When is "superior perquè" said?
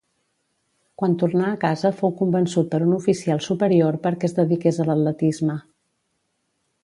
3.49-4.29